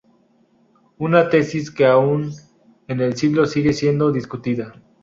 Una 0.97 1.29
tesis 1.29 1.69
que 1.69 1.85
aún 1.85 2.31
en 2.87 3.01
el 3.01 3.15
siglo 3.17 3.45
sigue 3.45 3.71
siendo 3.71 4.11
discutida. 4.11 4.73